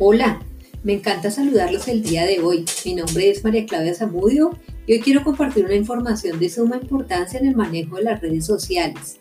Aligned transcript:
Hola, 0.00 0.40
me 0.82 0.94
encanta 0.94 1.30
saludarlos 1.30 1.86
el 1.86 2.02
día 2.02 2.26
de 2.26 2.40
hoy. 2.40 2.64
Mi 2.84 2.96
nombre 2.96 3.30
es 3.30 3.44
María 3.44 3.64
Claudia 3.64 3.94
Zamudio 3.94 4.50
y 4.88 4.94
hoy 4.94 5.00
quiero 5.00 5.22
compartir 5.22 5.64
una 5.64 5.76
información 5.76 6.40
de 6.40 6.50
suma 6.50 6.80
importancia 6.82 7.38
en 7.38 7.46
el 7.46 7.54
manejo 7.54 7.94
de 7.96 8.02
las 8.02 8.20
redes 8.20 8.44
sociales. 8.44 9.20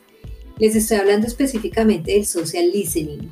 Les 0.58 0.76
estoy 0.76 0.98
hablando 0.98 1.28
específicamente 1.28 2.14
del 2.14 2.26
social 2.26 2.72
listening. 2.72 3.30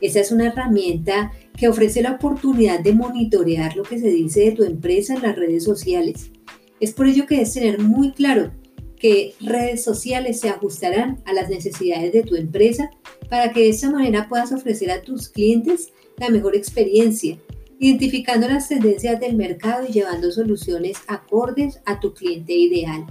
Esta 0.00 0.20
es 0.20 0.30
una 0.30 0.46
herramienta 0.46 1.32
que 1.58 1.66
ofrece 1.66 2.00
la 2.00 2.12
oportunidad 2.12 2.78
de 2.78 2.92
monitorear 2.92 3.74
lo 3.74 3.82
que 3.82 3.98
se 3.98 4.10
dice 4.10 4.42
de 4.42 4.52
tu 4.52 4.62
empresa 4.62 5.14
en 5.14 5.22
las 5.22 5.34
redes 5.34 5.64
sociales. 5.64 6.30
Es 6.78 6.92
por 6.92 7.08
ello 7.08 7.26
que 7.26 7.34
debes 7.34 7.54
tener 7.54 7.80
muy 7.80 8.12
claro 8.12 8.52
que 9.00 9.34
redes 9.40 9.82
sociales 9.82 10.38
se 10.38 10.48
ajustarán 10.48 11.20
a 11.24 11.32
las 11.32 11.48
necesidades 11.48 12.12
de 12.12 12.22
tu 12.22 12.36
empresa 12.36 12.88
para 13.28 13.52
que 13.52 13.60
de 13.60 13.68
esta 13.70 13.90
manera 13.90 14.28
puedas 14.28 14.52
ofrecer 14.52 14.90
a 14.90 15.02
tus 15.02 15.28
clientes 15.28 15.92
la 16.18 16.28
mejor 16.28 16.54
experiencia, 16.54 17.38
identificando 17.78 18.48
las 18.48 18.68
tendencias 18.68 19.18
del 19.20 19.36
mercado 19.36 19.86
y 19.88 19.92
llevando 19.92 20.30
soluciones 20.30 20.98
acordes 21.06 21.80
a 21.86 22.00
tu 22.00 22.14
cliente 22.14 22.52
ideal. 22.52 23.06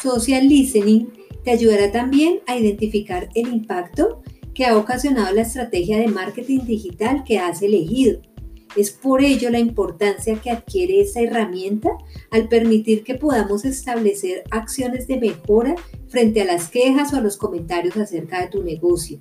Social 0.00 0.46
Listening 0.46 1.12
te 1.44 1.50
ayudará 1.50 1.90
también 1.90 2.40
a 2.46 2.56
identificar 2.56 3.28
el 3.34 3.48
impacto 3.48 4.22
que 4.54 4.64
ha 4.64 4.76
ocasionado 4.76 5.34
la 5.34 5.42
estrategia 5.42 5.98
de 5.98 6.08
marketing 6.08 6.60
digital 6.60 7.24
que 7.24 7.38
has 7.38 7.62
elegido 7.62 8.20
es 8.76 8.90
por 8.90 9.22
ello 9.22 9.50
la 9.50 9.58
importancia 9.58 10.40
que 10.40 10.50
adquiere 10.50 11.00
esta 11.00 11.20
herramienta 11.20 11.90
al 12.30 12.48
permitir 12.48 13.02
que 13.04 13.14
podamos 13.14 13.64
establecer 13.64 14.44
acciones 14.50 15.06
de 15.06 15.18
mejora 15.18 15.74
frente 16.08 16.42
a 16.42 16.44
las 16.44 16.68
quejas 16.68 17.12
o 17.12 17.16
a 17.16 17.20
los 17.20 17.36
comentarios 17.36 17.96
acerca 17.96 18.40
de 18.40 18.48
tu 18.48 18.62
negocio. 18.62 19.18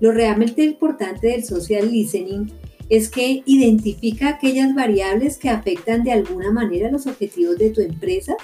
Lo 0.00 0.12
realmente 0.12 0.64
importante 0.64 1.28
del 1.28 1.44
social 1.44 1.90
listening 1.90 2.50
es 2.88 3.08
que 3.08 3.42
identifica 3.46 4.28
aquellas 4.28 4.74
variables 4.74 5.38
que 5.38 5.48
afectan 5.48 6.02
de 6.02 6.12
alguna 6.12 6.50
manera 6.50 6.90
los 6.90 7.06
objetivos 7.06 7.56
de 7.58 7.70
tu 7.70 7.80
empresa 7.80 8.36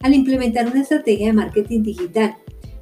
al 0.00 0.14
implementar 0.14 0.66
una 0.66 0.82
estrategia 0.82 1.28
de 1.28 1.32
marketing 1.32 1.82
digital 1.82 2.36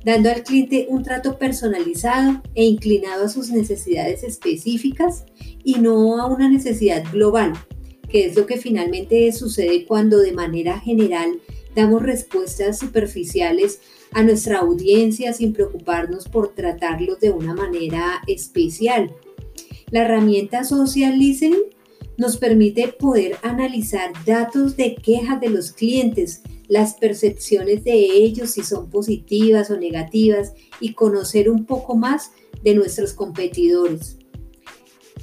dando 0.08 0.30
al 0.30 0.42
cliente 0.42 0.86
un 0.88 1.02
trato 1.02 1.36
personalizado 1.36 2.40
e 2.54 2.64
inclinado 2.64 3.26
a 3.26 3.28
sus 3.28 3.50
necesidades 3.50 4.24
específicas 4.24 5.26
y 5.62 5.74
no 5.74 6.18
a 6.18 6.24
una 6.24 6.48
necesidad 6.48 7.04
global, 7.12 7.52
que 8.08 8.24
es 8.24 8.34
lo 8.34 8.46
que 8.46 8.56
finalmente 8.56 9.30
sucede 9.32 9.84
cuando 9.84 10.18
de 10.20 10.32
manera 10.32 10.80
general 10.80 11.42
damos 11.76 12.02
respuestas 12.02 12.78
superficiales 12.78 13.82
a 14.12 14.22
nuestra 14.22 14.60
audiencia 14.60 15.34
sin 15.34 15.52
preocuparnos 15.52 16.26
por 16.26 16.54
tratarlos 16.54 17.20
de 17.20 17.30
una 17.30 17.52
manera 17.52 18.22
especial. 18.26 19.14
La 19.90 20.06
herramienta 20.06 20.64
Social 20.64 21.18
Listening 21.18 21.64
nos 22.18 22.36
permite 22.36 22.88
poder 22.88 23.36
analizar 23.42 24.12
datos 24.26 24.76
de 24.76 24.96
quejas 24.96 25.40
de 25.40 25.48
los 25.48 25.72
clientes, 25.72 26.42
las 26.66 26.94
percepciones 26.94 27.84
de 27.84 27.94
ellos, 27.94 28.50
si 28.50 28.62
son 28.62 28.90
positivas 28.90 29.70
o 29.70 29.78
negativas, 29.78 30.52
y 30.80 30.92
conocer 30.92 31.48
un 31.48 31.64
poco 31.64 31.96
más 31.96 32.32
de 32.62 32.74
nuestros 32.74 33.14
competidores. 33.14 34.18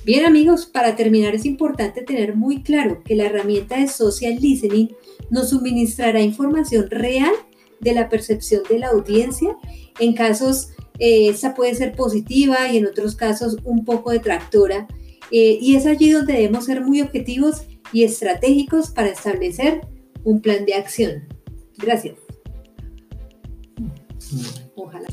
Bien 0.05 0.25
amigos, 0.25 0.65
para 0.65 0.95
terminar 0.95 1.35
es 1.35 1.45
importante 1.45 2.01
tener 2.01 2.35
muy 2.35 2.63
claro 2.63 3.03
que 3.03 3.15
la 3.15 3.25
herramienta 3.25 3.77
de 3.77 3.87
social 3.87 4.37
listening 4.39 4.89
nos 5.29 5.49
suministrará 5.49 6.21
información 6.21 6.89
real 6.89 7.33
de 7.81 7.93
la 7.93 8.07
percepción 8.07 8.61
de 8.69 8.79
la 8.79 8.89
audiencia. 8.89 9.57
En 9.99 10.13
casos, 10.13 10.69
eh, 10.99 11.29
esa 11.29 11.55
puede 11.55 11.75
ser 11.75 11.93
positiva 11.93 12.69
y 12.71 12.77
en 12.77 12.85
otros 12.85 13.15
casos 13.15 13.57
un 13.63 13.83
poco 13.83 14.11
detractora. 14.11 14.87
Eh, 15.31 15.57
y 15.59 15.75
es 15.75 15.85
allí 15.85 16.11
donde 16.11 16.33
debemos 16.33 16.65
ser 16.65 16.81
muy 16.81 17.01
objetivos 17.01 17.63
y 17.91 18.03
estratégicos 18.03 18.91
para 18.91 19.09
establecer 19.09 19.81
un 20.23 20.41
plan 20.41 20.65
de 20.65 20.75
acción. 20.75 21.27
Gracias. 21.77 22.15
Ojalá. 24.75 25.07